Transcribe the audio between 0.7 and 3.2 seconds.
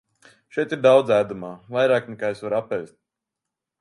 ir daudz ēdamā, vairāk nekā es varu apēst.